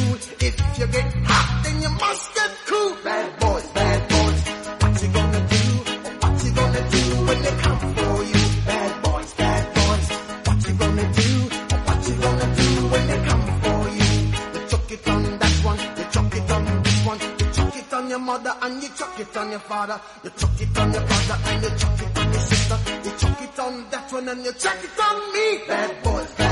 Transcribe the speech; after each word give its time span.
fool? 0.00 0.16
If 0.40 0.78
you 0.78 0.86
get 0.86 1.12
hot, 1.24 1.64
then 1.64 1.82
you 1.82 1.90
must 1.90 2.34
get 2.34 2.50
cool. 2.66 2.96
Bad 3.04 3.40
boys, 3.40 3.66
bad 3.68 4.08
boys, 4.08 4.40
what 4.80 5.02
you 5.02 5.08
gonna 5.16 5.42
do? 5.54 5.64
What 6.20 6.44
you 6.44 6.52
gonna 6.60 6.82
do 6.90 7.02
when 7.26 7.38
they 7.42 7.54
come 7.64 7.80
for 7.94 8.16
you? 8.30 8.42
Bad 8.66 8.92
boys, 9.04 9.34
bad 9.34 9.64
boys, 9.78 10.06
what 10.46 10.58
you 10.68 10.74
gonna 10.82 11.06
do? 11.20 11.30
What 11.86 12.00
you 12.08 12.14
gonna 12.24 12.48
do 12.60 12.68
when 12.92 13.04
they 13.10 13.20
come 13.28 13.44
for 13.62 13.80
you? 13.98 14.10
You 14.54 14.60
chuck 14.70 14.90
it 14.90 15.08
on 15.08 15.22
that 15.38 15.56
one, 15.64 15.80
you 15.98 16.04
chuck 16.14 16.34
it 16.38 16.50
on 16.50 16.82
this 16.82 17.06
one, 17.06 17.20
you 17.38 17.46
chuck 17.56 17.76
it 17.76 17.92
on 17.92 18.10
your 18.10 18.18
mother 18.18 18.54
and 18.62 18.82
you 18.82 18.88
chuck 18.98 19.20
it 19.20 19.36
on 19.36 19.50
your 19.50 19.60
father, 19.60 20.00
you 20.24 20.30
chuck 20.36 20.60
it 20.60 20.78
on 20.78 20.92
your 20.92 21.04
brother 21.08 21.36
and 21.48 21.62
you 21.64 21.70
chuck 21.78 22.02
it 22.02 22.18
on 22.18 22.32
your 22.32 22.42
sister, 22.50 22.78
you 23.04 23.12
chuck 23.18 23.42
it 23.42 23.58
on 23.58 23.90
that 23.90 24.12
one 24.12 24.28
and 24.28 24.44
you 24.44 24.52
chuck 24.52 24.80
it 24.82 25.00
on 25.00 25.16
me. 25.34 25.46
Bad 25.66 26.02
boys, 26.02 26.32
bad 26.34 26.49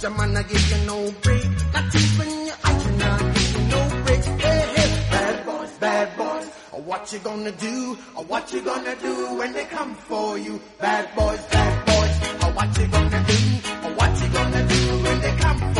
soldier 0.00 0.16
man 0.16 0.36
I 0.36 0.42
give 0.42 0.70
you 0.70 0.86
no 0.86 1.10
break. 1.22 1.44
Not 1.72 1.94
even 1.94 2.46
your 2.46 2.56
eye 2.64 2.96
now 2.98 3.18
give 3.18 3.52
you 3.52 3.62
no 3.68 4.02
break. 4.04 4.24
Hey, 4.24 4.72
hey, 4.76 5.06
bad 5.10 5.46
boys, 5.46 5.72
bad 5.78 6.16
boys. 6.16 6.48
What 6.84 7.12
you 7.12 7.18
gonna 7.20 7.52
do? 7.52 7.98
Or 8.16 8.24
what 8.24 8.52
you 8.52 8.62
gonna 8.62 8.96
do 8.96 9.36
when 9.38 9.52
they 9.52 9.64
come 9.66 9.94
for 9.94 10.38
you? 10.38 10.60
Bad 10.78 11.14
boys, 11.14 11.46
bad 11.46 11.86
boys. 11.86 12.44
Or 12.44 12.52
what 12.52 12.78
you 12.78 12.86
gonna 12.86 13.24
do? 13.26 13.38
Or 13.84 13.92
what 13.94 14.22
you 14.22 14.28
gonna 14.28 14.68
do 14.68 15.02
when 15.04 15.20
they 15.20 15.36
come 15.36 15.58
for 15.58 15.79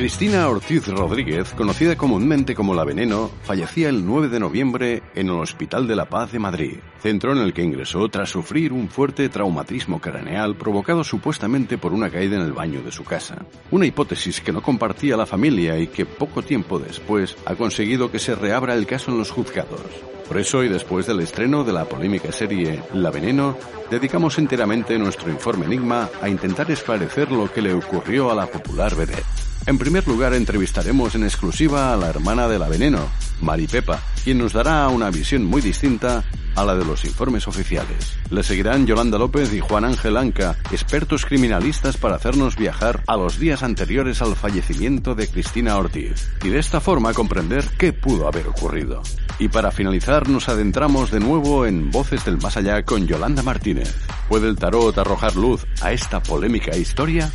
Cristina 0.00 0.48
Ortiz 0.48 0.88
Rodríguez, 0.88 1.52
conocida 1.52 1.94
comúnmente 1.94 2.54
como 2.54 2.74
La 2.74 2.84
Veneno, 2.84 3.30
fallecía 3.42 3.90
el 3.90 4.06
9 4.06 4.28
de 4.28 4.40
noviembre 4.40 5.02
en 5.14 5.26
el 5.26 5.38
Hospital 5.38 5.86
de 5.86 5.94
la 5.94 6.08
Paz 6.08 6.32
de 6.32 6.38
Madrid, 6.38 6.78
centro 7.02 7.32
en 7.32 7.38
el 7.38 7.52
que 7.52 7.62
ingresó 7.62 8.08
tras 8.08 8.30
sufrir 8.30 8.72
un 8.72 8.88
fuerte 8.88 9.28
traumatismo 9.28 10.00
craneal 10.00 10.56
provocado 10.56 11.04
supuestamente 11.04 11.76
por 11.76 11.92
una 11.92 12.08
caída 12.08 12.36
en 12.36 12.42
el 12.42 12.54
baño 12.54 12.80
de 12.80 12.92
su 12.92 13.04
casa. 13.04 13.44
Una 13.72 13.84
hipótesis 13.84 14.40
que 14.40 14.52
no 14.52 14.62
compartía 14.62 15.18
la 15.18 15.26
familia 15.26 15.78
y 15.78 15.88
que 15.88 16.06
poco 16.06 16.40
tiempo 16.40 16.78
después 16.78 17.36
ha 17.44 17.54
conseguido 17.54 18.10
que 18.10 18.18
se 18.18 18.34
reabra 18.34 18.72
el 18.72 18.86
caso 18.86 19.10
en 19.10 19.18
los 19.18 19.30
juzgados. 19.30 19.82
Por 20.26 20.38
eso, 20.38 20.64
y 20.64 20.68
después 20.70 21.08
del 21.08 21.20
estreno 21.20 21.62
de 21.62 21.74
la 21.74 21.84
polémica 21.84 22.32
serie 22.32 22.82
La 22.94 23.10
Veneno, 23.10 23.54
dedicamos 23.90 24.38
enteramente 24.38 24.98
nuestro 24.98 25.30
informe 25.30 25.66
Enigma 25.66 26.08
a 26.22 26.28
intentar 26.30 26.70
esclarecer 26.70 27.30
lo 27.30 27.52
que 27.52 27.60
le 27.60 27.74
ocurrió 27.74 28.30
a 28.30 28.34
la 28.34 28.46
popular 28.46 28.94
vedette. 28.96 29.49
En 29.66 29.78
primer 29.78 30.06
lugar, 30.08 30.34
entrevistaremos 30.34 31.14
en 31.14 31.24
exclusiva 31.24 31.92
a 31.92 31.96
la 31.96 32.08
hermana 32.08 32.48
de 32.48 32.58
la 32.58 32.68
Veneno, 32.68 33.08
Mari 33.42 33.66
Pepa, 33.66 34.00
quien 34.24 34.38
nos 34.38 34.52
dará 34.52 34.88
una 34.88 35.10
visión 35.10 35.44
muy 35.44 35.60
distinta 35.60 36.24
a 36.56 36.64
la 36.64 36.74
de 36.74 36.84
los 36.84 37.04
informes 37.04 37.46
oficiales. 37.46 38.16
Le 38.30 38.42
seguirán 38.42 38.86
Yolanda 38.86 39.18
López 39.18 39.52
y 39.52 39.60
Juan 39.60 39.84
Ángel 39.84 40.16
Anca, 40.16 40.56
expertos 40.72 41.24
criminalistas 41.24 41.96
para 41.96 42.16
hacernos 42.16 42.56
viajar 42.56 43.02
a 43.06 43.16
los 43.16 43.38
días 43.38 43.62
anteriores 43.62 44.22
al 44.22 44.34
fallecimiento 44.34 45.14
de 45.14 45.28
Cristina 45.28 45.76
Ortiz 45.76 46.30
y 46.42 46.48
de 46.48 46.58
esta 46.58 46.80
forma 46.80 47.14
comprender 47.14 47.64
qué 47.78 47.92
pudo 47.92 48.26
haber 48.26 48.48
ocurrido. 48.48 49.02
Y 49.38 49.48
para 49.48 49.70
finalizar 49.70 50.28
nos 50.28 50.48
adentramos 50.48 51.10
de 51.10 51.20
nuevo 51.20 51.66
en 51.66 51.90
Voces 51.90 52.24
del 52.24 52.38
Más 52.38 52.56
Allá 52.56 52.82
con 52.82 53.06
Yolanda 53.06 53.42
Martínez. 53.42 53.94
¿Puede 54.28 54.48
el 54.48 54.56
tarot 54.56 54.96
arrojar 54.98 55.36
luz 55.36 55.66
a 55.80 55.92
esta 55.92 56.22
polémica 56.22 56.76
historia? 56.76 57.30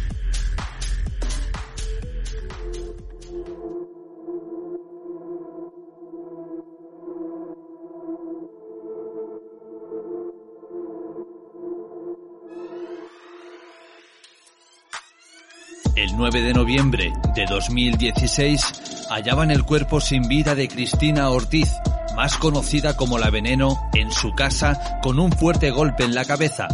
El 16.06 16.18
9 16.18 16.44
de 16.44 16.54
noviembre 16.54 17.14
de 17.34 17.48
2016 17.48 19.08
hallaban 19.10 19.50
el 19.50 19.64
cuerpo 19.64 20.00
sin 20.00 20.28
vida 20.28 20.54
de 20.54 20.68
Cristina 20.68 21.32
Ortiz, 21.32 21.80
más 22.16 22.38
conocida 22.38 22.96
como 22.96 23.18
la 23.18 23.32
Veneno, 23.32 23.90
en 23.96 24.12
su 24.12 24.36
casa 24.36 25.00
con 25.02 25.20
un 25.20 25.32
fuerte 25.32 25.72
golpe 25.72 26.04
en 26.04 26.14
la 26.14 26.24
cabeza. 26.24 26.68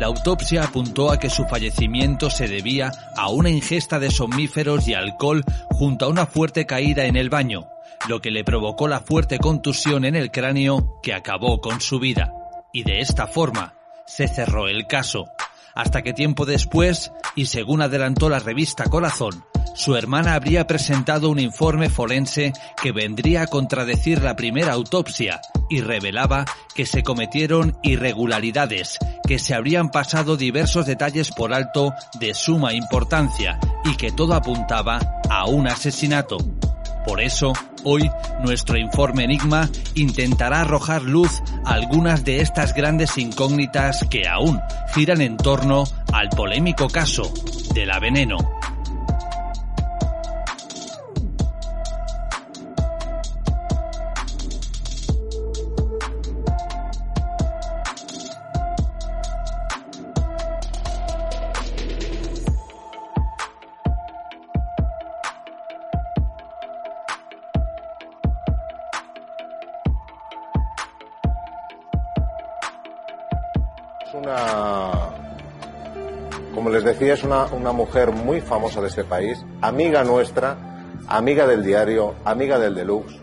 La 0.00 0.06
autopsia 0.06 0.64
apuntó 0.64 1.12
a 1.12 1.20
que 1.20 1.30
su 1.30 1.44
fallecimiento 1.44 2.28
se 2.28 2.48
debía 2.48 2.90
a 3.16 3.28
una 3.28 3.50
ingesta 3.50 4.00
de 4.00 4.10
somníferos 4.10 4.88
y 4.88 4.94
alcohol 4.94 5.44
junto 5.70 6.06
a 6.06 6.08
una 6.08 6.26
fuerte 6.26 6.66
caída 6.66 7.04
en 7.04 7.14
el 7.14 7.30
baño, 7.30 7.68
lo 8.08 8.20
que 8.20 8.32
le 8.32 8.42
provocó 8.42 8.88
la 8.88 8.98
fuerte 8.98 9.38
contusión 9.38 10.04
en 10.04 10.16
el 10.16 10.32
cráneo 10.32 10.98
que 11.04 11.14
acabó 11.14 11.60
con 11.60 11.80
su 11.80 12.00
vida. 12.00 12.32
Y 12.72 12.82
de 12.82 12.98
esta 12.98 13.28
forma 13.28 13.74
se 14.06 14.26
cerró 14.26 14.66
el 14.66 14.88
caso 14.88 15.26
hasta 15.74 16.02
que 16.02 16.12
tiempo 16.12 16.46
después, 16.46 17.12
y 17.34 17.46
según 17.46 17.82
adelantó 17.82 18.28
la 18.28 18.38
revista 18.38 18.84
Corazón, 18.84 19.44
su 19.74 19.96
hermana 19.96 20.34
habría 20.34 20.66
presentado 20.66 21.30
un 21.30 21.38
informe 21.38 21.88
forense 21.88 22.52
que 22.82 22.92
vendría 22.92 23.42
a 23.42 23.46
contradecir 23.46 24.22
la 24.22 24.36
primera 24.36 24.72
autopsia 24.72 25.40
y 25.70 25.80
revelaba 25.80 26.44
que 26.74 26.84
se 26.84 27.02
cometieron 27.02 27.78
irregularidades, 27.82 28.98
que 29.26 29.38
se 29.38 29.54
habrían 29.54 29.90
pasado 29.90 30.36
diversos 30.36 30.86
detalles 30.86 31.30
por 31.30 31.54
alto 31.54 31.94
de 32.20 32.34
suma 32.34 32.74
importancia 32.74 33.58
y 33.84 33.96
que 33.96 34.10
todo 34.10 34.34
apuntaba 34.34 35.00
a 35.30 35.46
un 35.46 35.66
asesinato. 35.66 36.36
Por 37.04 37.20
eso, 37.20 37.52
hoy, 37.84 38.08
nuestro 38.42 38.78
informe 38.78 39.24
Enigma 39.24 39.68
intentará 39.94 40.60
arrojar 40.60 41.02
luz 41.02 41.42
a 41.64 41.74
algunas 41.74 42.24
de 42.24 42.40
estas 42.40 42.74
grandes 42.74 43.18
incógnitas 43.18 44.06
que 44.08 44.28
aún 44.28 44.60
giran 44.94 45.20
en 45.20 45.36
torno 45.36 45.84
al 46.12 46.28
polémico 46.30 46.88
caso 46.88 47.32
de 47.74 47.86
la 47.86 47.98
veneno. 47.98 48.61
Una, 74.14 74.90
como 76.54 76.68
les 76.68 76.84
decía, 76.84 77.14
es 77.14 77.24
una, 77.24 77.46
una 77.46 77.72
mujer 77.72 78.12
muy 78.12 78.42
famosa 78.42 78.82
de 78.82 78.88
este 78.88 79.04
país, 79.04 79.42
amiga 79.62 80.04
nuestra, 80.04 80.56
amiga 81.08 81.46
del 81.46 81.64
diario, 81.64 82.14
amiga 82.24 82.58
del 82.58 82.74
deluxe, 82.74 83.18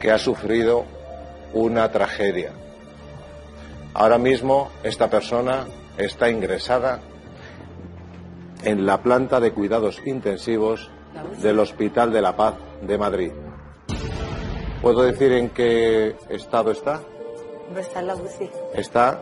que 0.00 0.10
ha 0.10 0.16
sufrido 0.16 0.84
una 1.52 1.92
tragedia. 1.92 2.52
Ahora 3.92 4.16
mismo 4.16 4.70
esta 4.82 5.10
persona 5.10 5.66
está 5.98 6.30
ingresada 6.30 7.00
en 8.62 8.86
la 8.86 9.02
planta 9.02 9.40
de 9.40 9.52
cuidados 9.52 10.00
intensivos 10.06 10.90
del 11.42 11.58
Hospital 11.58 12.12
de 12.14 12.22
la 12.22 12.34
Paz 12.34 12.54
de 12.80 12.96
Madrid. 12.96 13.32
¿Puedo 14.80 15.02
decir 15.02 15.32
en 15.32 15.50
qué 15.50 16.16
estado 16.30 16.70
está? 16.70 17.02
Hombre, 17.66 17.82
está 17.82 18.00
en 18.00 18.06
la 18.06 18.14
UCI. 18.14 18.50
Está 18.74 19.20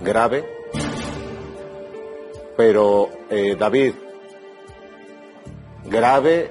grave, 0.00 0.44
pero 2.56 3.10
eh, 3.28 3.56
David, 3.58 3.94
grave 5.84 6.50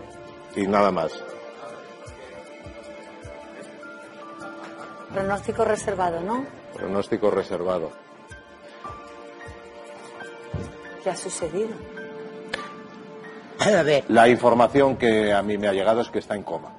y 0.55 0.67
nada 0.67 0.91
más. 0.91 1.11
Pronóstico 5.13 5.65
reservado, 5.65 6.21
¿no? 6.21 6.45
Pronóstico 6.75 7.31
reservado. 7.31 7.91
¿Qué 11.03 11.09
ha 11.09 11.15
sucedido? 11.15 11.69
A 13.59 13.83
ver. 13.83 14.05
La 14.07 14.27
información 14.29 14.97
que 14.97 15.33
a 15.33 15.41
mí 15.41 15.57
me 15.57 15.67
ha 15.67 15.73
llegado 15.73 16.01
es 16.01 16.09
que 16.09 16.19
está 16.19 16.35
en 16.35 16.43
coma. 16.43 16.78